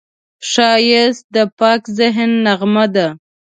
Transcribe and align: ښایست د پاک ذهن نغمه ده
ښایست 0.51 1.23
د 1.35 1.37
پاک 1.59 1.81
ذهن 1.97 2.29
نغمه 2.45 2.85
ده 2.95 3.07